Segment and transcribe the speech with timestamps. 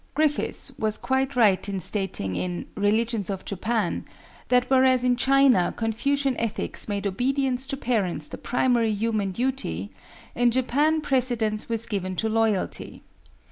[0.15, 7.77] Griffis was quite right in stating that whereas in China Confucian ethics made obedience to
[7.77, 9.91] parents the primary human duty,
[10.33, 13.03] in Japan precedence was given to Loyalty.